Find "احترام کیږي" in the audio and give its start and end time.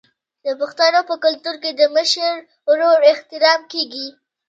3.11-4.07